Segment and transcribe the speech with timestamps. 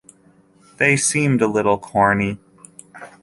[0.77, 2.39] They seemed a little corny.